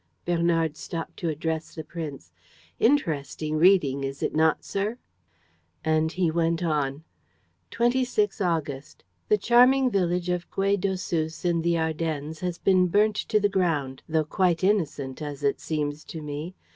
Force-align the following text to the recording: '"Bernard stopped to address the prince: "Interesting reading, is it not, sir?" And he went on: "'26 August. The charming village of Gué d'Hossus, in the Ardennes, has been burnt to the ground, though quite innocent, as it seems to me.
'"Bernard 0.25 0.77
stopped 0.77 1.15
to 1.17 1.29
address 1.29 1.75
the 1.75 1.83
prince: 1.83 2.31
"Interesting 2.79 3.57
reading, 3.57 4.03
is 4.03 4.23
it 4.23 4.33
not, 4.33 4.63
sir?" 4.63 4.97
And 5.85 6.11
he 6.11 6.31
went 6.31 6.63
on: 6.63 7.03
"'26 7.69 8.41
August. 8.41 9.03
The 9.29 9.37
charming 9.37 9.91
village 9.91 10.29
of 10.29 10.49
Gué 10.49 10.75
d'Hossus, 10.79 11.45
in 11.45 11.61
the 11.61 11.77
Ardennes, 11.77 12.39
has 12.39 12.57
been 12.57 12.87
burnt 12.87 13.15
to 13.15 13.39
the 13.39 13.47
ground, 13.47 14.01
though 14.09 14.25
quite 14.25 14.63
innocent, 14.63 15.21
as 15.21 15.43
it 15.43 15.59
seems 15.59 16.03
to 16.05 16.23
me. 16.23 16.55